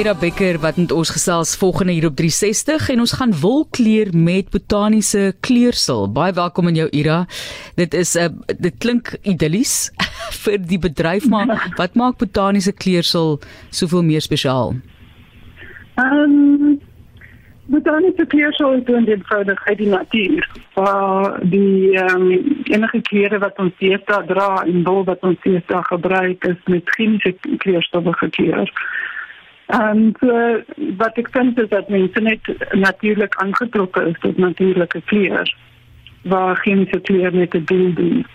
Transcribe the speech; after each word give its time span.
Ira 0.00 0.14
Becker 0.14 0.56
wat 0.62 0.78
met 0.80 0.92
ons 0.96 1.10
gesels 1.12 1.50
volgende 1.60 1.92
hier 1.92 2.06
op 2.08 2.14
360 2.16 2.86
en 2.88 3.02
ons 3.04 3.12
gaan 3.18 3.32
wol 3.36 3.66
kleur 3.68 4.08
met 4.16 4.46
botaniese 4.48 5.34
kleursel. 5.44 6.06
Baie 6.08 6.32
welkom 6.32 6.70
in 6.70 6.78
jou 6.78 6.86
Ira. 6.96 7.26
Dit 7.76 7.92
is 7.94 8.14
'n 8.16 8.22
uh, 8.22 8.54
dit 8.58 8.78
klink 8.78 9.12
idillies 9.22 9.92
vir 10.44 10.56
die 10.56 10.78
bedryf 10.78 11.28
maar 11.28 11.52
wat 11.80 11.94
maak 11.94 12.16
botaniese 12.16 12.72
kleursel 12.72 13.40
soveel 13.70 14.02
meer 14.02 14.20
spesiaal? 14.20 14.72
Ehm 15.94 16.16
um, 16.16 16.80
botaniese 17.66 18.26
kleursel 18.26 18.72
is 18.72 18.84
dan 18.84 19.04
eenvoudig 19.04 19.66
uit 19.66 19.78
die 19.78 19.88
natuur. 19.88 20.48
Waar 20.74 21.40
die 21.44 21.92
ehm 21.92 22.22
um, 22.22 22.62
enige 22.64 23.00
kleure 23.00 23.38
wat 23.38 23.58
ons 23.58 23.72
hier 23.78 24.00
dra 24.06 24.64
en 24.64 24.82
wol 24.82 25.04
wat 25.04 25.20
ons 25.20 25.38
hier 25.42 25.62
gebruik 25.66 26.44
is 26.44 26.60
met 26.64 26.88
chemiese 26.96 27.34
kleurstowwe 27.58 28.12
gekleur. 28.12 28.72
En 29.70 30.14
uh, 30.20 30.54
wat 30.96 31.16
ik 31.18 31.28
vind 31.30 31.60
is 31.60 31.68
dat 31.68 31.88
mensen 31.88 32.24
niet 32.24 32.54
natuurlijk 32.70 33.34
aangetrokken 33.34 34.06
is 34.06 34.16
tot 34.20 34.36
natuurlijke 34.36 35.02
kleur. 35.04 35.56
Waar 36.22 36.56
chemische 36.56 37.00
kleur 37.00 37.34
met 37.34 37.52
het 37.52 37.66
doel 37.66 37.92
doen. 37.94 38.26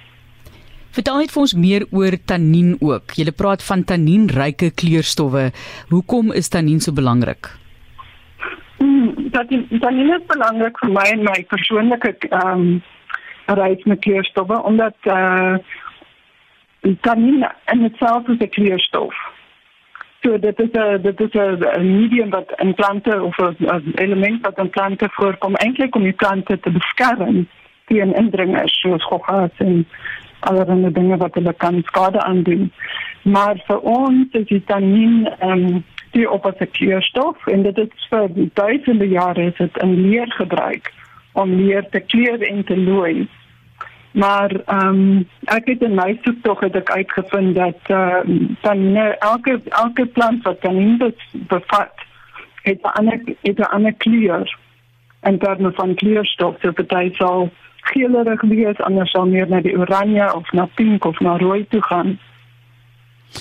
Vertel 0.95 1.17
net 1.19 1.31
vir 1.33 1.41
ons 1.41 1.53
meer 1.59 1.83
oor 1.91 2.15
tannien 2.25 2.77
ook. 2.79 3.17
Jy 3.19 3.31
praat 3.35 3.63
van 3.67 3.83
tannienryke 3.83 4.71
kleurstowwe. 4.71 5.49
Hoekom 5.91 6.31
is 6.31 6.47
tannien 6.47 6.79
so 6.79 6.95
belangrik? 6.95 7.51
Mm, 8.79 9.27
dat 9.35 9.51
tannien 9.83 10.13
is 10.15 10.25
belangrik 10.31 10.79
vir 10.79 10.93
my 10.95 11.07
en 11.11 11.23
my 11.27 11.39
persoonlike 11.51 12.15
ehm 12.29 12.51
um, 12.51 12.83
reis 13.45 13.83
met 13.83 13.99
kleurstowwe 13.99 14.63
omdat 14.63 14.95
eh 15.03 15.59
uh, 16.85 16.95
tannien 17.01 17.43
in 17.73 17.83
itself 17.83 18.27
is 18.27 18.39
'n 18.39 18.49
kleurstof. 18.49 19.15
So 20.25 20.39
dit 20.39 20.59
is 20.59 20.69
'n 20.71 21.01
dit 21.01 21.19
is 21.19 21.33
'n 21.33 21.99
medium 21.99 22.29
wat 22.29 22.53
in 22.57 22.73
plante 22.73 23.21
of 23.21 23.37
'n 23.37 23.91
element 23.95 24.41
wat 24.41 24.57
in 24.57 24.69
plante 24.69 25.07
voorkom 25.11 25.55
eintlik 25.55 25.95
om 25.95 26.03
die 26.03 26.19
plante 26.21 26.59
te 26.59 26.71
beskerm 26.71 27.47
teen 27.85 28.13
indringers 28.13 28.79
soos 28.79 29.03
goggas 29.03 29.51
en 29.57 29.87
allerlei 30.39 30.91
dinge 30.91 31.17
wat 31.17 31.33
hulle 31.33 31.53
kan 31.53 31.81
skade 31.83 32.21
aandoen. 32.21 32.71
Maar 33.21 33.61
vir 33.67 33.79
ons 33.79 34.27
is 34.31 34.47
dit 34.47 34.67
dan 34.67 34.91
nie 34.91 35.29
ehm 35.39 35.51
um, 35.51 35.83
die 36.11 36.31
opposite 36.31 36.65
kleurstof 36.65 37.47
en 37.47 37.61
dit 37.61 37.77
is 37.77 38.07
vir 38.09 38.29
duisende 38.53 39.07
jare 39.07 39.45
is 39.45 39.57
dit 39.57 39.77
in 39.77 39.93
leer 40.01 40.31
gebruik 40.31 40.93
om 41.33 41.55
leer 41.55 41.89
te 41.89 41.99
kleur 41.99 42.41
en 42.41 42.63
te 42.63 42.77
looi. 42.77 43.27
Maar 44.15 44.51
ehm 44.65 44.87
um, 44.87 45.27
ek 45.43 45.65
het 45.67 45.81
in 45.81 45.95
my 45.95 46.19
soektog 46.21 46.59
het 46.59 46.75
ek 46.75 46.91
uitgevind 46.91 47.55
dat 47.55 47.79
uh, 47.91 48.23
dan 48.61 48.95
elke 49.19 49.59
elke 49.69 50.05
plant 50.05 50.43
wat 50.43 50.61
dan 50.61 50.75
in 50.75 50.97
dit 50.97 51.19
bevat 51.31 52.05
het 52.63 52.81
'n 52.81 52.95
ander 52.99 53.19
het 53.41 53.57
'n 53.59 53.73
ander 53.75 53.93
kleur 53.93 54.57
en 55.19 55.37
dan 55.37 55.73
van 55.73 55.95
kleurstof 55.95 56.55
so 56.61 56.71
party 56.71 57.09
sal 57.13 57.51
geelerig 57.75 58.41
wees 58.41 58.79
anders 58.79 59.11
sal 59.11 59.25
meer 59.25 59.49
na 59.49 59.61
die 59.61 59.77
oranje 59.77 60.35
of 60.35 60.51
na 60.51 60.65
pink 60.75 61.05
of 61.05 61.19
na 61.19 61.37
rooi 61.37 61.65
toe 61.67 61.83
gaan. 61.83 62.19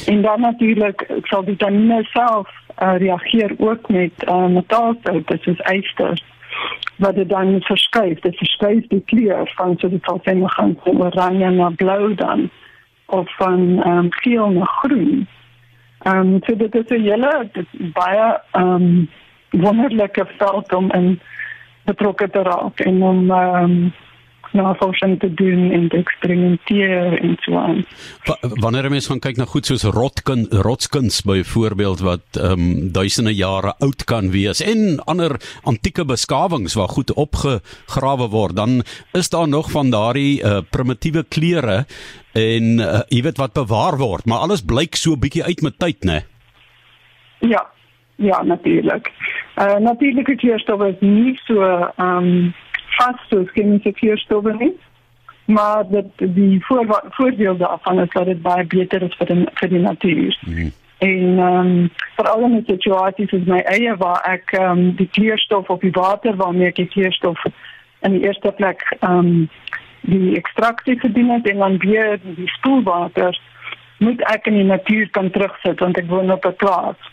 En 0.06 0.22
dan 0.22 0.40
natuurlik 0.40 1.06
sal 1.22 1.44
die 1.44 1.56
tannine 1.56 2.02
self 2.02 2.48
uh, 2.82 2.96
reageer 2.96 3.54
ook 3.58 3.88
met 3.88 4.12
uh, 4.28 4.46
metaalsout, 4.46 5.26
dit 5.26 5.46
is 5.46 5.60
yster 5.60 6.22
wat 6.96 7.14
dit 7.14 7.28
dan 7.28 7.60
verskuif. 7.60 8.20
Dit 8.20 8.36
verskuif 8.36 8.86
die 8.86 9.02
kleur 9.04 9.50
van 9.56 9.76
so 9.78 9.88
dit 9.88 10.04
sal 10.04 10.20
sê 10.24 10.34
we 10.38 10.50
gaan 10.56 10.76
van 10.84 11.00
oranje 11.06 11.50
na 11.50 11.70
blou 11.70 12.14
dan 12.14 12.50
of 13.06 13.36
van 13.36 13.88
um, 13.88 14.06
geel 14.10 14.50
na 14.50 14.64
groen. 14.64 15.26
Ehm 16.04 16.18
um, 16.18 16.38
so 16.46 16.56
dit 16.56 16.74
is 16.74 16.88
'n 16.88 17.02
hele 17.02 17.50
baie 17.92 18.40
ehm 18.52 18.68
um, 18.70 19.08
wonderlike 19.50 20.26
veld 20.38 20.72
om 20.74 20.92
in 20.92 21.20
betrokke 21.84 22.30
te 22.30 22.42
raak 22.42 22.80
en 22.80 23.02
om 23.02 23.30
ehm 23.30 23.64
um, 23.64 23.92
navorsing 24.54 25.18
te 25.20 25.30
doen 25.34 25.70
en 25.74 25.88
te 25.88 25.98
eksperimenteer 26.00 27.18
en 27.20 27.36
so 27.42 27.58
aan. 27.58 27.82
Wanneer 28.62 28.90
mense 28.92 29.10
gaan 29.10 29.22
kyk 29.24 29.40
na 29.40 29.46
goed 29.50 29.66
soos 29.68 29.84
rotkin 29.96 30.46
rotskuns 30.64 31.22
byvoorbeeld 31.26 32.04
wat 32.06 32.40
ehm 32.40 32.52
um, 32.52 32.92
duisende 32.94 33.34
jare 33.34 33.74
oud 33.84 34.04
kan 34.04 34.30
wees 34.30 34.62
en 34.62 35.00
ander 35.10 35.36
antieke 35.62 36.04
beskawings 36.04 36.74
waar 36.78 36.88
goed 36.88 37.12
opgegrawe 37.12 38.28
word, 38.30 38.56
dan 38.56 38.82
is 39.12 39.30
daar 39.30 39.48
nog 39.48 39.70
van 39.70 39.90
daardie 39.90 40.42
uh, 40.42 40.60
primitiewe 40.70 41.24
kleure 41.28 41.84
en 42.32 42.78
uh, 42.78 43.02
jy 43.08 43.22
weet 43.22 43.38
wat 43.38 43.52
bewaar 43.52 43.98
word, 43.98 44.26
maar 44.26 44.46
alles 44.46 44.64
blyk 44.64 44.96
so 44.96 45.16
bietjie 45.16 45.44
uit 45.44 45.62
met 45.62 45.78
tyd, 45.78 46.04
né? 46.04 46.22
Ja. 47.38 47.66
Ja, 48.16 48.42
natuurlik. 48.42 49.10
Uh 49.58 49.76
natuurlike 49.82 50.36
kleurstowwe 50.36 50.88
is 50.88 51.00
nie 51.00 51.38
so 51.46 51.62
ehm 51.62 52.16
um, 52.16 52.54
vast 52.96 53.28
soos 53.28 53.50
chemische 53.52 53.92
kleurstowwe 53.92 54.54
nie. 54.58 54.74
Maar 55.44 55.84
dat 55.88 56.06
die 56.16 56.64
voor, 56.64 57.02
voordeel 57.10 57.56
daarvan 57.56 58.00
is 58.00 58.12
dat 58.12 58.26
het 58.26 58.42
baie 58.42 58.64
beter 58.64 59.02
is 59.02 59.14
vir 59.18 59.26
die, 59.26 59.46
vir 59.54 59.68
die 59.68 59.80
natuur. 59.80 60.38
Mm. 60.46 60.72
En 60.98 61.38
um, 61.38 61.90
vooral 62.16 62.42
in 62.42 62.62
situaties 62.66 63.28
soos 63.28 63.44
my 63.44 63.58
eie 63.68 63.96
waar 63.96 64.22
ek 64.24 64.54
um, 64.56 64.94
die 64.96 65.08
kleurstof 65.12 65.68
op 65.68 65.80
die 65.80 65.92
water 65.92 66.36
waarmee 66.36 66.70
ek 66.70 66.80
die 66.80 66.88
kleurstof 66.88 67.42
in 68.06 68.16
die 68.16 68.22
eerste 68.24 68.52
plek 68.56 68.84
um, 69.00 69.50
die 70.00 70.36
ekstraksie 70.36 70.96
gedoen 71.00 71.30
het 71.34 71.48
en 71.50 71.60
dan 71.64 71.78
weer 71.78 72.16
die 72.22 72.48
spoelwater 72.56 73.36
moet 73.98 74.22
ek 74.32 74.46
in 74.46 74.58
die 74.60 74.68
natuur 74.68 75.10
kan 75.10 75.30
terugsit 75.30 75.80
want 75.80 75.98
ek 76.00 76.08
woon 76.08 76.32
op 76.32 76.46
'n 76.46 76.56
plaas. 76.62 77.12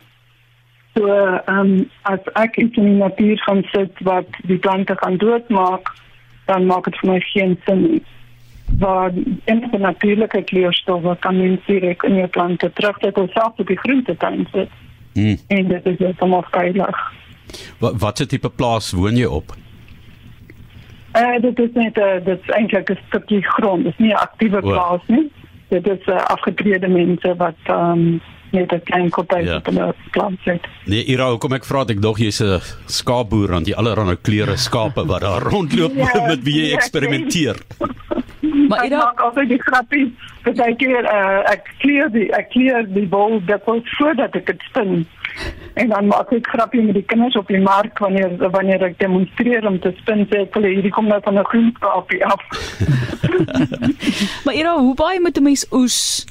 So 0.94 1.07
ehm 1.07 1.59
um, 1.59 1.90
as 2.02 2.19
ek 2.34 2.57
iets 2.57 2.78
in 2.78 2.90
die 2.90 3.00
natuur 3.00 3.38
gaan 3.46 3.63
sit 3.72 4.00
wat 4.03 4.28
die 4.44 4.57
plante 4.57 4.96
gaan 5.00 5.18
doodmaak, 5.18 5.94
dan 6.46 6.66
maak 6.66 6.90
dit 6.90 6.97
vir 7.00 7.12
my 7.12 7.19
geen 7.19 7.56
sin 7.66 7.81
nie. 7.81 8.02
Want 8.79 9.18
in 9.52 9.63
die 9.72 9.79
natuurlike 9.79 10.44
kleurstowwe 10.52 11.16
kan 11.19 11.38
mens 11.38 11.66
direk 11.66 12.03
in 12.03 12.16
jou 12.16 12.28
plante 12.28 12.72
terug 12.74 13.00
dit 13.00 13.18
self 13.31 13.59
op 13.59 13.68
die 13.68 13.79
groentetuin 13.79 14.47
sit. 14.52 14.69
Mm. 15.13 15.38
En 15.47 15.68
dit 15.68 15.85
is 15.85 16.19
om 16.19 16.34
afskeidig. 16.34 17.02
Wat 17.79 18.00
watse 18.00 18.25
tipe 18.25 18.50
plaas 18.50 18.91
woon 18.91 19.18
jy 19.18 19.28
op? 19.28 19.56
Eh 21.12 21.22
uh, 21.22 21.41
dit 21.41 21.59
is 21.59 21.73
net 21.73 21.97
'n 21.97 22.02
uh, 22.02 22.25
dit 22.25 22.40
is 22.40 22.56
eintlik 22.56 22.90
'n 22.90 23.00
stukkie 23.08 23.44
grond, 23.44 23.84
dit 23.84 23.94
is 23.94 24.00
nie 24.00 24.13
'n 24.13 24.23
aktiewe 24.28 24.62
plaas 24.62 25.02
nie. 25.08 25.31
Dit 25.72 25.88
is 25.88 26.08
uh, 26.12 26.20
afgetrede 26.36 26.88
mense 26.92 27.36
wat 27.40 27.72
ehm 27.72 27.92
um, 27.92 28.22
net 28.52 28.72
'n 28.72 28.82
klein 28.84 29.09
kopie 29.09 29.44
ja. 29.44 29.59
van 29.64 29.74
'n 29.80 29.94
plant 30.12 30.40
het. 30.44 30.68
Nee, 30.86 31.04
Ira, 31.06 31.38
kom 31.38 31.54
ek 31.54 31.66
vra 31.66 31.86
ek 31.88 32.02
dog 32.02 32.20
jy's 32.20 32.42
'n 32.44 32.59
skaapboer 32.86 33.50
want 33.56 33.68
jy 33.68 33.74
allerlei 33.74 34.18
kleure 34.22 34.58
skape 34.58 35.06
wat 35.08 35.22
daar 35.22 35.42
rondloop 35.54 35.96
ja, 35.96 36.26
met 36.32 36.44
wie 36.44 36.59
jy 36.59 36.68
ja, 36.70 36.76
eksperimenteer. 36.76 37.56
maar 38.70 38.86
Ira, 38.86 39.00
ek 39.00 39.06
maak 39.06 39.22
altyd 39.22 39.50
die 39.50 39.62
grappie, 39.62 40.06
ek 40.44 40.78
keer 40.78 41.04
uh, 41.08 41.40
ek 41.52 41.72
kleur 41.80 42.12
die 42.12 42.28
ek 42.36 42.50
kleur 42.50 42.84
die 42.94 43.08
bol 43.08 43.40
dat 43.46 43.64
wat 43.66 43.88
voordat 43.98 44.36
ek 44.36 44.46
dit 44.46 44.62
spin. 44.70 45.08
En 45.74 45.90
dan 45.90 46.08
maak 46.08 46.31
ek 46.36 46.47
grappie 46.47 46.81
met 46.84 46.94
die 46.94 47.06
kinders 47.08 47.38
op 47.40 47.47
die 47.47 47.62
mark 47.62 48.00
wanneer 48.00 48.34
wanneer 48.52 48.84
ek 48.90 49.00
demonstreer 49.00 49.66
om 49.68 49.80
te 49.80 49.94
spin 50.02 50.25
sê 50.30 50.44
ek 50.46 50.58
hulle 50.59 50.74
hierdie 50.74 50.92
kom 50.92 51.08
nou 51.08 51.22
van 51.24 51.40
'n 51.40 51.50
groen 51.52 51.72
skaapie 51.78 52.25
af. 52.25 52.44
maar 54.44 54.56
Ira, 54.56 54.78
hoe 54.78 54.96
baie 54.96 55.20
moet 55.20 55.38
'n 55.38 55.44
mens 55.44 55.66
oes 55.72 56.25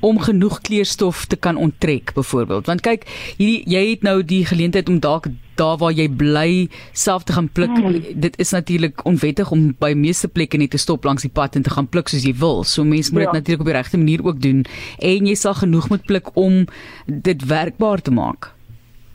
om 0.00 0.20
genoeg 0.20 0.60
kleurstof 0.60 1.26
te 1.26 1.36
kan 1.36 1.56
onttrek 1.56 2.14
byvoorbeeld 2.14 2.66
want 2.66 2.80
kyk 2.86 3.06
hierdie 3.36 3.62
jy 3.66 3.84
het 3.90 4.02
nou 4.06 4.22
die 4.24 4.44
geleentheid 4.46 4.88
om 4.88 5.00
dalk 5.00 5.28
daar 5.58 5.78
waar 5.80 5.92
jy 5.92 6.06
bly 6.20 6.68
self 6.92 7.24
te 7.26 7.34
gaan 7.34 7.48
pluk 7.52 7.74
mm. 7.74 8.20
dit 8.24 8.38
is 8.38 8.50
natuurlik 8.54 9.04
onwettig 9.08 9.50
om 9.54 9.72
by 9.80 9.92
meeste 9.98 10.28
plekke 10.28 10.60
net 10.60 10.70
te 10.74 10.80
stop 10.82 11.04
langs 11.04 11.26
die 11.26 11.32
pad 11.34 11.58
en 11.58 11.66
te 11.66 11.74
gaan 11.74 11.88
pluk 11.90 12.10
soos 12.10 12.26
jy 12.26 12.34
wil 12.38 12.62
so 12.64 12.84
mense 12.84 13.12
moet 13.12 13.26
dit 13.26 13.32
ja. 13.32 13.38
natuurlik 13.40 13.66
op 13.66 13.70
die 13.72 13.78
regte 13.78 14.00
manier 14.00 14.24
ook 14.24 14.40
doen 14.42 14.64
en 15.10 15.30
jy 15.30 15.36
sal 15.38 15.58
genoeg 15.58 15.88
moet 15.92 16.06
pluk 16.06 16.32
om 16.38 16.64
dit 17.06 17.46
werkbaar 17.52 18.02
te 18.02 18.14
maak 18.14 18.52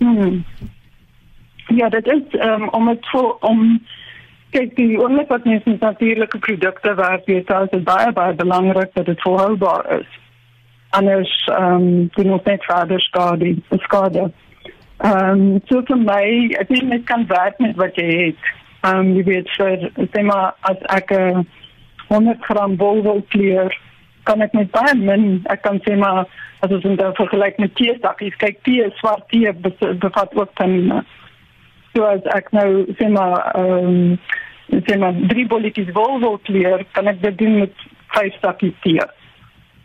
mm. 0.04 0.44
ja 1.80 1.90
dit 1.90 2.12
is 2.18 2.40
um, 2.40 2.68
om 2.70 2.92
dit 2.92 3.12
voor 3.12 3.38
om 3.52 3.68
kyk 4.54 4.76
die 4.78 5.00
oomblik 5.00 5.32
wat 5.34 5.48
mense 5.50 5.78
natuurlike 5.80 6.40
produkte 6.40 6.96
werk 7.00 7.30
jy 7.32 7.42
sê 7.48 7.64
dit 7.72 7.88
baie 7.88 8.12
baie 8.12 8.36
belangrik 8.44 8.92
dat 9.00 9.10
dit 9.10 9.26
volhoubaar 9.26 9.88
is 10.00 10.20
anders 10.94 11.32
ehm 11.52 11.76
um, 11.76 12.10
doen 12.16 12.34
ons 12.38 12.50
net 12.50 12.66
verder 12.70 13.02
skade 13.02 13.56
skade. 13.86 14.32
Ehm 15.04 15.30
um, 15.30 15.62
so 15.70 15.82
vir 15.88 15.98
my 15.98 16.26
ek 16.62 16.70
dink 16.70 16.92
dit 16.92 17.08
kan 17.10 17.26
werk 17.32 17.58
met 17.60 17.76
wat 17.82 17.98
jy 18.00 18.10
het. 18.20 18.52
Ehm 18.86 19.00
um, 19.00 19.16
jy 19.18 19.24
weet 19.30 19.50
vir 19.58 19.88
sê 20.14 20.24
maar 20.28 20.54
as 20.70 20.86
ek 20.98 21.12
'n 21.18 21.48
100 22.10 22.46
gram 22.50 22.78
bol 22.78 23.02
wil 23.04 23.22
kleur 23.36 23.74
kan 24.24 24.42
ek 24.42 24.54
met 24.54 24.72
baie 24.72 24.94
min 24.96 25.42
ek 25.56 25.64
kan 25.64 25.82
sê 25.88 25.98
maar 25.98 26.28
as 26.62 26.72
ons 26.72 26.84
dit 26.84 27.18
vergelyk 27.20 27.58
met 27.60 27.76
tee 27.76 27.98
sakkies 28.02 28.38
kyk 28.46 28.62
tee 28.64 28.92
swart 29.00 29.28
tee 29.32 29.52
bevat 30.06 30.36
ook 30.36 30.56
tannine. 30.56 31.04
So 31.96 32.06
as 32.06 32.24
ek 32.36 32.52
nou 32.52 32.86
sê 33.00 33.10
maar 33.10 33.52
ehm 33.56 33.90
um, 33.90 34.18
sê 34.88 35.00
maar 35.00 35.18
drie 35.34 35.48
bolletjies 35.48 35.92
bol 35.98 36.20
wil 36.20 36.40
kleur 36.48 36.86
kan 36.94 37.08
ek 37.08 37.22
dit 37.22 37.38
doen 37.38 37.60
met 37.66 37.86
vyf 38.16 38.40
sakkies 38.46 38.80
tee. 38.86 39.10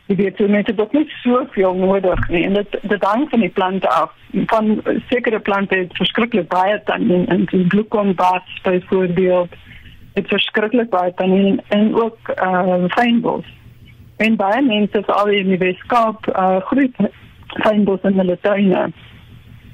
Jy 0.09 0.17
weet 0.17 0.39
jy 0.41 0.49
het 0.57 0.81
ook 0.81 0.93
nie 0.97 1.07
soveel 1.21 1.75
nodig 1.77 2.29
nie 2.33 2.45
en 2.49 2.57
dit 2.57 2.77
dit 2.81 3.03
hang 3.05 3.27
van 3.31 3.45
die 3.45 3.53
plante 3.53 3.89
af. 3.89 4.13
Van 4.53 4.81
sekere 5.09 5.41
plante 5.41 5.77
het 5.77 5.97
verskriklik 6.01 6.49
baie 6.49 6.81
tannie 6.85 7.27
en 7.27 7.45
die 7.53 7.65
gluconbas 7.69 8.61
byvoorbeeld 8.65 9.57
het 10.15 10.29
verskriklik 10.29 10.91
baie 10.91 11.15
tannie 11.15 11.61
en 11.69 11.95
ook 11.95 12.33
uh 12.37 12.85
fynbos. 12.97 13.45
En 14.17 14.37
baie 14.37 14.63
mense 14.63 15.03
veral 15.05 15.29
in 15.29 15.53
die 15.53 15.61
Weskaap 15.61 16.27
uh 16.33 16.57
groei 16.71 16.91
fynbos 17.65 18.09
in 18.09 18.19
hulle 18.19 18.39
tuine. 18.41 18.89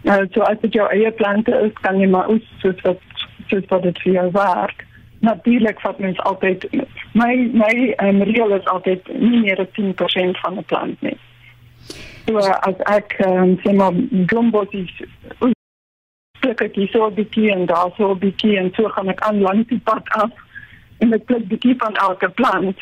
Uh, 0.04 0.24
so 0.32 0.42
as 0.44 0.58
dit 0.60 0.74
jou 0.74 0.88
eie 0.92 1.10
plante 1.10 1.54
is 1.64 1.72
kan 1.80 2.00
jy 2.00 2.10
maar 2.10 2.28
oes 2.28 2.44
soos 2.60 2.80
wat 2.84 3.00
soos 3.48 3.64
wat 3.70 3.86
dit 3.86 4.02
vir 4.02 4.12
jou 4.18 4.26
werk. 4.34 4.84
Natuurlik 5.24 5.80
vat 5.80 5.98
mens 5.98 6.20
altyd 6.28 6.66
my 7.14 7.34
my 7.52 7.94
um, 8.02 8.22
reël 8.22 8.54
is 8.56 8.66
altyd 8.66 9.08
nie 9.18 9.40
meer 9.40 9.60
as 9.62 9.70
10% 9.78 10.40
van 10.42 10.58
'n 10.58 10.64
plant 10.64 11.02
nie. 11.02 11.18
So 12.26 12.38
as 12.38 12.78
ek 12.90 13.18
um, 13.26 13.58
sê 13.62 13.74
maar 13.74 13.92
gumbo 14.26 14.66
is 14.70 14.90
pluk 16.40 16.60
ek 16.60 16.74
so 16.92 17.06
'n 17.06 17.14
bietjie 17.14 17.50
en 17.52 17.66
daar 17.66 17.92
so 17.96 18.10
'n 18.14 18.18
bietjie 18.18 18.58
en 18.58 18.72
so 18.76 18.88
gaan 18.88 19.08
ek 19.08 19.20
aan 19.20 19.40
langs 19.40 19.68
die 19.68 19.80
pad 19.84 20.08
af 20.08 20.30
en 20.98 21.12
ek 21.12 21.24
pluk 21.24 21.48
bietjie 21.48 21.74
van 21.78 21.94
elke 21.94 22.28
plant. 22.28 22.78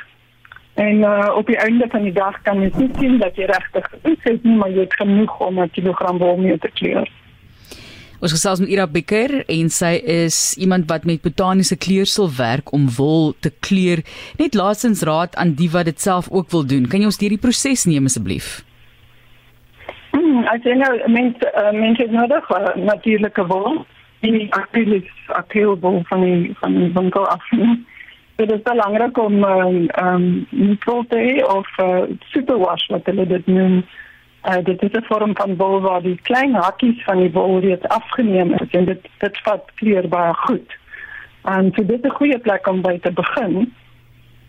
En 0.75 0.97
uh, 1.05 1.33
op 1.37 1.47
die 1.47 1.57
einde 1.57 1.87
van 1.89 2.03
die 2.03 2.13
dag 2.13 2.43
kan 2.43 2.61
jy 2.63 2.71
sien 2.99 3.19
dat 3.19 3.37
jy 3.37 3.45
regtig 3.45 3.93
is 4.03 4.43
nie 4.43 4.57
maar 4.57 4.71
jy 4.71 4.81
het 4.81 4.95
genoeg 4.95 5.41
om 5.41 5.61
'n 5.61 5.71
kilogram 5.71 6.19
wol 6.19 6.37
mee 6.37 6.59
te 6.59 6.71
kleur. 6.73 7.09
Ons 8.23 8.37
gesels 8.37 8.61
met 8.63 8.71
Ira 8.71 8.85
Becker 8.87 9.41
en 9.51 9.71
sy 9.75 9.97
is 9.99 10.37
iemand 10.55 10.87
wat 10.87 11.03
met 11.09 11.25
botaniese 11.25 11.75
kleursel 11.75 12.29
werk 12.37 12.71
om 12.71 12.85
wol 12.95 13.33
te 13.43 13.51
kleur. 13.67 14.05
Net 14.39 14.55
laasens 14.55 15.03
raad 15.03 15.35
aan 15.35 15.57
die 15.59 15.67
wat 15.73 15.89
dit 15.91 15.99
self 15.99 16.29
ook 16.31 16.53
wil 16.55 16.63
doen. 16.63 16.87
Kan 16.87 17.03
jy 17.03 17.09
ons 17.11 17.19
deur 17.19 17.35
die 17.35 17.43
proses 17.43 17.83
neem 17.91 18.07
asseblief? 18.07 18.61
Hmm, 20.13 20.45
ek 20.53 20.63
sien 20.63 20.79
nou 20.79 20.93
mense 21.11 21.51
uh, 21.51 21.73
mense 21.75 22.07
nodig 22.15 22.53
uh, 22.55 22.61
natuurlike 22.79 23.47
wol. 23.51 23.83
Die 24.23 24.47
akrylies 24.55 25.11
akryl 25.35 25.75
van 25.83 26.23
die 26.23 26.55
van 26.61 26.79
die 26.79 26.93
winkel 26.95 27.27
af. 27.27 27.51
Dit 28.39 28.55
is 28.55 28.63
belangrik 28.63 29.19
om 29.19 29.43
ehm 29.43 29.91
um, 29.99 30.79
um, 30.87 31.43
of 31.59 31.75
uh, 31.83 32.07
superwash 32.31 32.87
wat 32.95 33.11
hulle 33.11 33.27
dit 33.35 33.51
noem 33.51 33.83
Uh, 34.45 34.59
dit 34.65 34.83
is 34.83 34.91
'n 34.91 35.05
vorm 35.05 35.37
van 35.37 35.57
wol 35.57 35.81
waar 35.81 36.03
die 36.03 36.19
klein 36.23 36.55
hakkies 36.55 37.05
van 37.05 37.19
die 37.19 37.33
wol 37.33 37.61
reeds 37.61 37.89
afgeneem 37.89 38.53
is 38.53 38.71
en 38.71 38.85
dit 38.85 39.09
dit 39.19 39.39
vat 39.43 39.65
kleur 39.75 40.09
baie 40.09 40.35
goed. 40.35 40.77
En 41.43 41.73
so 41.75 41.85
dit 41.87 42.05
is 42.05 42.11
'n 42.11 42.15
goeie 42.15 42.39
plek 42.39 42.67
om 42.67 42.83
by 42.83 42.99
te 42.99 43.13
begin. 43.13 43.75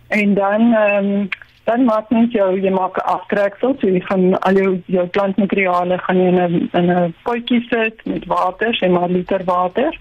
En 0.07 0.33
dan 0.33 0.73
ehm 0.73 1.05
um, 1.05 1.29
dan 1.63 1.83
maak 1.83 2.09
mens 2.09 2.31
jou 2.31 2.59
jy 2.59 2.69
maak 2.69 2.97
'n 2.97 3.07
aftreksel, 3.15 3.75
so 3.79 3.87
jy 3.87 3.99
gaan 3.99 4.39
al 4.39 4.53
jou 4.53 4.81
jou 4.85 5.07
plantmateriale 5.07 5.97
gaan 5.97 6.17
in 6.17 6.35
'n 6.35 6.69
in 6.71 6.91
'n 6.91 7.13
potjie 7.23 7.61
sit 7.69 8.05
met 8.05 8.25
water, 8.25 8.75
sê 8.75 8.89
maar 8.89 9.09
liter 9.09 9.43
water. 9.43 9.99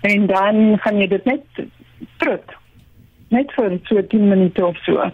En 0.00 0.26
dan 0.26 0.78
gaan 0.78 0.98
jy 0.98 1.08
dit 1.08 1.24
net 1.24 1.44
prut. 2.16 2.48
Net 3.28 3.52
vir 3.52 3.78
so 3.82 4.02
10 4.06 4.28
minute 4.28 4.66
of 4.66 4.76
so 4.76 5.10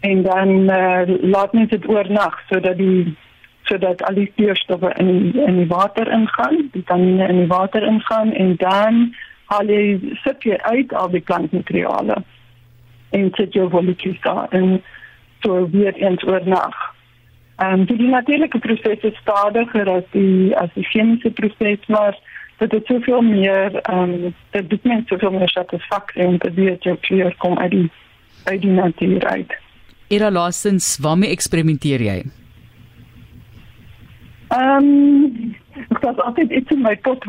en 0.00 0.22
dan 0.22 0.48
uh, 0.70 1.02
laat 1.20 1.52
mens 1.52 1.70
dit 1.70 1.88
oornag 1.88 2.40
sodat 2.48 2.76
die 2.76 3.16
sodat 3.66 4.02
al 4.02 4.14
die 4.14 4.32
suurstowwe 4.36 4.92
in 5.02 5.34
in 5.34 5.56
die 5.56 5.66
water 5.66 6.12
ingaan, 6.12 6.68
die 6.72 6.84
tannine 6.84 7.28
in 7.28 7.36
die 7.36 7.50
water 7.50 7.82
ingaan 7.82 8.32
en 8.32 8.56
dan 8.56 9.14
haal 9.44 9.70
jy 9.70 10.16
sit 10.22 10.42
jy 10.42 10.58
uit 10.70 10.92
al 10.94 11.10
die 11.10 11.20
plantmateriale 11.20 12.22
en 13.10 13.30
sit 13.38 13.54
jy 13.54 13.66
volletjies 13.70 14.20
daar 14.22 14.46
en 14.50 14.78
so 15.42 15.68
weer 15.70 15.94
eens 15.94 16.24
oornag. 16.26 16.78
Ehm 17.56 17.80
um, 17.80 17.84
die 17.86 18.08
natuurlike 18.08 18.58
proses 18.58 19.04
is 19.10 19.20
stadiger 19.22 19.90
as 19.90 20.08
die 20.10 20.56
as 20.56 20.72
die 20.74 20.84
chemiese 20.84 21.30
proses, 21.30 21.86
maar 21.86 22.18
dit 22.58 22.72
het 22.72 22.86
soveel 22.86 23.22
meer 23.22 23.80
ehm 23.82 24.02
um, 24.02 24.34
dit 24.50 24.70
doen 24.70 24.80
mens 24.82 25.08
soveel 25.08 25.38
meer 25.38 25.48
satisfaksie 25.48 26.22
en 26.22 26.38
dit 26.38 26.54
weet 26.54 26.84
jy 26.84 26.96
kleur 27.00 27.34
kom 27.38 27.58
uit 27.58 27.70
die 27.70 27.88
uit 28.44 28.60
die 28.60 28.70
natuur 28.70 29.26
uit. 29.26 29.56
Era 30.08 30.30
laasens, 30.30 30.98
waarmee 31.02 31.30
eksperimenteer 31.34 32.02
jy? 32.02 32.18
Ehm 34.54 34.90
um, 34.90 35.54
ek 35.90 36.04
het 36.04 36.20
altyd 36.22 36.50
iets 36.50 36.70
in 36.70 36.84
my 36.84 36.94
pot 37.02 37.24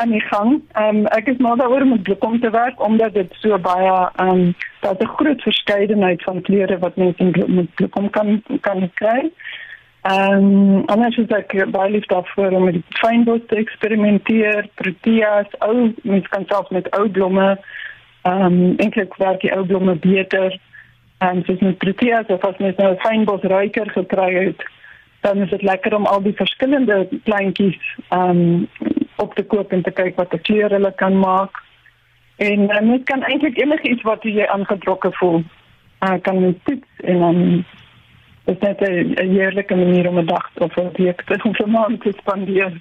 aan 0.00 0.14
die 0.14 0.22
gang. 0.30 0.62
Ehm 0.72 1.02
um, 1.02 1.06
ek 1.06 1.28
is 1.28 1.36
maar 1.44 1.56
daaroor 1.60 1.84
om 1.84 2.02
dit 2.02 2.24
om 2.24 2.40
te 2.40 2.50
werk 2.50 2.80
omdat 2.82 3.14
dit 3.14 3.36
so 3.42 3.58
baie 3.58 3.92
ehm 3.92 4.30
um, 4.30 4.54
daar's 4.80 5.04
'n 5.04 5.14
groot 5.18 5.42
verskeidenheid 5.42 6.22
van 6.22 6.40
kleure 6.40 6.78
wat 6.78 6.96
mens 6.96 7.16
in 7.16 7.34
met 7.46 7.74
bloekom 7.74 8.10
kan 8.10 8.42
kan 8.60 8.90
kry. 8.94 9.30
Ehm 10.02 10.32
um, 10.32 10.82
anders 10.86 11.16
is 11.16 11.28
ek 11.28 11.70
baie 11.70 11.90
lief 11.90 12.06
daarvoor 12.06 12.50
om 12.50 12.64
met 12.64 12.76
fynbos 12.88 13.40
te 13.46 13.56
eksperimenteer, 13.56 14.68
proteas, 14.74 15.46
ou 15.58 15.92
mens 16.02 16.28
kan 16.28 16.44
self 16.46 16.70
met 16.70 16.90
ou 16.96 17.08
blomme 17.08 17.58
ehm 18.22 18.44
um, 18.44 18.74
eintlik 18.76 19.14
werk 19.16 19.40
die 19.40 19.52
ou 19.52 19.64
blomme 19.66 19.94
beter 19.94 20.60
en 21.30 21.42
soos 21.44 21.60
met 21.60 21.78
proteas 21.78 22.26
of 22.26 22.44
as 22.44 22.58
mens 22.58 22.76
nou 22.76 22.92
'n 22.92 23.00
fynbos 23.06 23.42
ruiker 23.42 23.90
gekry 23.90 24.44
het, 24.44 24.64
dan 25.20 25.36
is 25.42 25.50
dit 25.50 25.62
lekker 25.62 25.94
om 25.96 26.06
al 26.06 26.22
die 26.22 26.36
verskillende 26.36 27.08
plantjies 27.24 27.78
um 28.10 28.68
op 29.16 29.34
te 29.34 29.44
koop 29.44 29.72
en 29.72 29.82
te 29.82 29.90
kyk 29.90 30.16
wat 30.16 30.34
'n 30.34 30.40
kleur 30.40 30.70
hulle 30.70 30.92
kan 30.94 31.18
maak. 31.18 31.62
En 32.36 32.60
uh, 32.60 32.80
mens 32.80 33.04
kan 33.04 33.22
eintlik 33.22 33.58
enigiets 33.58 34.02
wat 34.02 34.22
jy 34.22 34.46
aangetrokke 34.46 35.12
voel, 35.12 35.42
uh, 36.00 36.14
kan 36.22 36.40
mens 36.40 36.56
toets 36.62 36.88
en 36.96 37.18
dan 37.18 37.64
is 38.44 38.58
dit 38.58 38.80
'n 38.80 39.30
heerlike 39.30 39.74
manier 39.74 40.08
om 40.08 40.18
'n 40.18 40.26
dag 40.26 40.50
of 40.58 40.76
'n 40.76 40.90
week 40.92 41.22
te 41.26 41.40
of 41.42 41.58
'n 41.58 41.70
maand 41.70 42.00
te 42.00 42.12
spandeer 42.16 42.72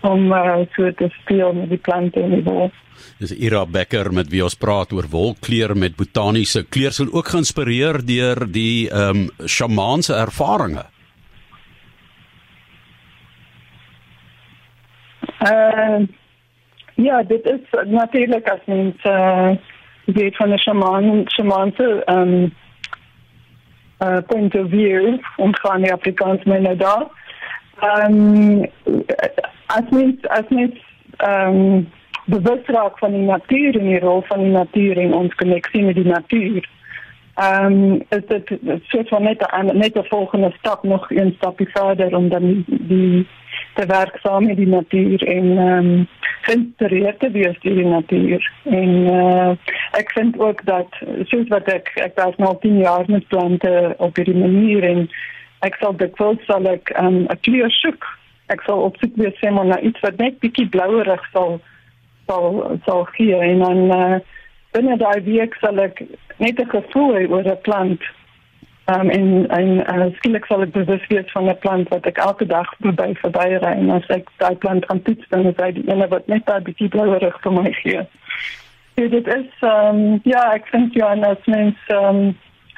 om 0.00 0.32
uh, 0.32 0.56
so 0.72 0.92
te 0.92 1.08
speel 1.20 1.52
met 1.52 1.68
die 1.68 1.78
plante 1.78 2.20
en 2.20 2.30
die 2.30 2.42
wol. 2.42 2.70
Dis 3.18 3.34
Ira 3.36 3.66
Becker 3.66 4.12
met 4.12 4.28
wie 4.28 4.42
ons 4.42 4.54
praat 4.54 4.92
oor 4.92 5.08
wolkleur 5.10 5.76
met 5.76 5.96
botaniese 5.96 6.64
kleursel 6.68 7.12
ook 7.12 7.28
geïnspireer 7.28 8.06
deur 8.06 8.46
die 8.52 8.90
ehm 8.90 9.16
um, 9.16 9.28
sjamaanse 9.44 10.14
ervarings. 10.14 10.82
Uh, 15.38 16.06
ja, 16.94 17.22
dit 17.22 17.44
is 17.46 17.60
natuurlik 17.86 18.48
as 18.48 18.64
mens 18.66 19.04
uh, 19.04 19.50
weet 20.04 20.36
van 20.36 20.52
'n 20.52 20.58
shamaan, 20.58 21.24
shamaanse 21.26 22.02
ehm 22.04 22.34
um, 22.34 22.52
uh, 23.98 24.18
point 24.26 24.54
of 24.54 24.68
view 24.70 25.18
om 25.36 25.54
gaan 25.54 25.82
die 25.82 25.92
Afrikaans 25.92 26.44
my 26.44 26.58
nou 26.58 26.76
daar. 26.76 27.06
Ehm 27.80 28.14
um, 28.14 28.66
as 29.66 29.90
mens 29.90 30.28
as 30.28 30.48
mens 30.48 30.74
ehm 31.16 31.54
um, 31.54 31.88
bewus 32.24 32.66
raak 32.66 32.98
van 32.98 33.12
die 33.12 33.24
natuur 33.24 33.78
en 33.78 33.86
die 33.86 34.00
rol 34.00 34.22
van 34.28 34.38
die 34.38 34.52
natuur 34.52 34.96
in 34.96 35.14
ons 35.14 35.34
koneksie 35.34 35.82
met 35.82 35.94
die 35.94 36.08
natuur. 36.08 36.68
Ehm 37.34 37.64
um, 37.64 38.02
is 38.08 38.26
dit 38.26 38.52
soort 38.88 39.08
van 39.08 39.22
net 39.22 39.42
'n 39.42 39.76
net 39.78 39.98
'n 39.98 40.04
volgende 40.08 40.52
stap 40.58 40.82
nog 40.82 41.10
een 41.10 41.34
stapie 41.36 41.68
verder 41.68 42.16
om 42.16 42.28
dan 42.28 42.64
die 42.66 43.26
te 43.74 43.86
werk 43.86 44.18
saam 44.22 44.46
met 44.46 44.56
die 44.56 44.68
natuur 44.68 45.22
en 45.26 45.58
ehm 45.58 45.90
um, 45.90 46.08
geïnspireerd 46.48 47.18
te 47.20 47.30
wees 47.30 47.58
deur 47.60 47.74
die 47.74 47.86
natuur. 47.86 48.52
En 48.64 48.92
uh, 49.12 49.50
ek 50.00 50.12
vind 50.16 50.38
ook 50.38 50.64
dat 50.64 51.00
soos 51.30 51.48
wat 51.48 51.68
ek 51.72 51.90
ek 51.94 52.14
was 52.20 52.36
nou 52.36 52.54
10 52.60 52.78
jaar 52.78 53.04
met 53.06 53.28
plante 53.28 53.94
op 53.98 54.16
hierdie 54.16 54.38
manier 54.38 54.86
en 54.88 55.08
ek 55.66 55.76
sal 55.82 55.96
dit 55.96 56.18
wel 56.18 56.38
sal 56.46 56.68
ek 56.70 56.92
ehm, 56.94 57.24
'n 57.26 57.30
um, 57.30 57.40
kleur 57.40 57.70
soek. 57.70 58.06
Ek 58.46 58.62
sal 58.66 58.80
op 58.80 58.96
soek 58.96 59.16
wees 59.16 59.38
vir 59.40 59.52
maar 59.52 59.80
iets 59.80 60.00
wat 60.00 60.16
net 60.16 60.38
bietjie 60.40 60.68
blouerig 60.68 61.24
sal 61.32 61.60
sal 62.26 62.78
sal 62.86 63.04
gee 63.16 63.36
en 63.36 63.58
dan 63.58 63.80
uh, 63.98 64.18
binne 64.76 64.96
daai 64.96 65.20
week 65.24 65.54
sal 65.60 65.78
ek 65.78 66.02
net 66.38 66.60
'n 66.60 66.70
gevoel 66.70 67.28
oor 67.28 67.44
'n 67.44 67.60
plant. 67.62 68.02
Um, 68.88 69.10
en 69.10 69.48
en 69.48 69.70
uh, 69.94 70.06
skielik 70.16 70.46
sal 70.48 70.62
ek 70.64 70.70
bewus 70.72 71.02
wees 71.10 71.32
van 71.34 71.48
'n 71.50 71.58
plant 71.60 71.88
wat 71.92 72.06
ek 72.08 72.18
elke 72.24 72.46
dag 72.48 72.68
verby 72.80 73.12
verby 73.20 73.48
ry 73.60 73.72
en 73.76 73.90
as 73.90 74.06
ek 74.08 74.30
daai 74.40 74.56
plant 74.56 74.86
gaan 74.88 75.02
toets 75.02 75.28
dan 75.28 75.44
is 75.50 75.60
hy 75.60 75.72
die 75.76 75.84
ene 75.92 76.06
wat 76.08 76.26
net 76.32 76.46
daai 76.46 76.62
bietjie 76.64 76.88
blouerig 76.88 77.36
vir 77.42 77.52
my 77.52 77.72
gee. 77.82 78.06
So 78.96 79.08
dit 79.08 79.26
is 79.26 79.50
um, 79.60 80.20
ja, 80.24 80.54
ek 80.54 80.72
vind 80.72 80.96
jy 80.96 81.04
aan 81.04 81.24
as 81.24 81.44
mens 81.46 81.76
um, 81.92 82.32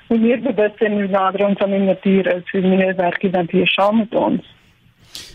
hoe 0.08 0.18
meer 0.18 0.42
bewus 0.42 0.82
en 0.82 0.98
hoe 0.98 1.06
nader 1.06 1.46
ons 1.46 1.62
aan 1.62 1.78
die 1.78 1.86
natuur 1.86 2.26
is, 2.34 2.50
hoe 2.50 2.60
meer 2.60 2.96
werk 2.96 3.32
dan 3.32 3.46
hier 3.50 3.70
saam 3.78 4.02
met 4.02 4.14
ons. 4.14 4.56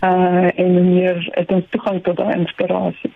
uh 0.03 0.49
en 0.55 0.71
hoe 0.77 0.87
meer 0.91 1.27
het 1.31 1.51
ons 1.51 1.65
toegang 1.69 2.03
tot 2.03 2.17
daai 2.17 2.35
inspirasie. 2.35 3.13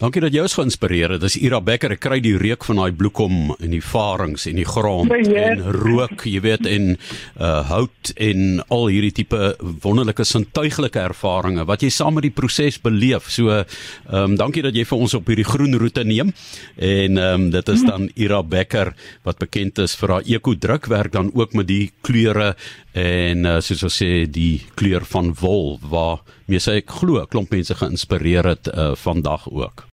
Dankie 0.00 0.22
dat 0.24 0.32
jy 0.32 0.40
ons 0.40 0.54
geïnspireer 0.56 1.12
het. 1.12 1.20
Dis 1.20 1.34
Ira 1.36 1.58
Becker. 1.60 1.92
Ek 1.92 2.00
kry 2.00 2.22
die 2.24 2.32
reuk 2.40 2.62
van 2.64 2.78
daai 2.80 2.92
bloekom 2.96 3.50
en 3.60 3.72
die 3.74 3.82
varings 3.84 4.46
en 4.48 4.56
die 4.56 4.64
grond 4.64 5.12
Ja. 5.28 5.50
en 5.50 5.60
rook, 5.76 6.24
jy 6.24 6.40
weet, 6.40 6.64
en 6.66 6.94
uh 7.36 7.60
hout 7.68 8.12
en 8.16 8.62
al 8.72 8.86
hierdie 8.88 9.12
tipe 9.12 9.50
wonderlike 9.84 10.24
sintuiglike 10.24 11.02
ervarings 11.02 11.66
wat 11.68 11.82
jy 11.84 11.90
saam 11.92 12.14
met 12.16 12.24
die 12.24 12.32
proses 12.32 12.78
beleef. 12.80 13.28
So 13.28 13.50
ehm 13.52 13.66
um, 14.08 14.36
dankie 14.40 14.62
dat 14.64 14.74
jy 14.74 14.86
vir 14.88 14.98
ons 15.04 15.14
op 15.18 15.28
hierdie 15.28 15.44
groen 15.44 15.76
roete 15.76 16.04
neem. 16.08 16.32
En 16.80 17.18
ehm 17.20 17.34
um, 17.44 17.50
dit 17.52 17.68
is 17.68 17.84
dan 17.84 18.08
Ira 18.16 18.40
Becker 18.42 18.94
wat 19.28 19.38
bekend 19.38 19.78
is 19.84 19.94
vir 20.00 20.08
haar 20.16 20.24
eko-drukwerk 20.24 21.12
dan 21.12 21.28
ook 21.34 21.52
met 21.52 21.68
die 21.68 21.90
kleure 22.00 22.54
en 22.96 23.44
uh, 23.44 23.60
soos 23.60 23.84
ons 23.84 24.00
sê 24.02 24.24
die 24.26 24.62
kleur 24.80 25.04
van 25.04 25.34
wol 25.40 25.76
waar 25.92 26.24
mee 26.48 26.58
sy 26.58 26.80
ek 26.80 26.88
glo 26.90 27.20
'n 27.20 27.28
klomp 27.28 27.52
mense 27.52 27.74
geïnspireer 27.74 28.48
het 28.48 28.72
uh, 28.72 28.94
vandag 28.96 29.44
ook. 29.52 29.86